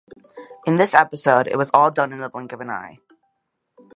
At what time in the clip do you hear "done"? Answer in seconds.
1.91-2.11